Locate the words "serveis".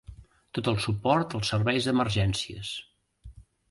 1.55-1.91